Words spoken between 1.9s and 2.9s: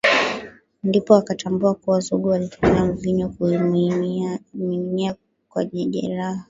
Zugu alitumia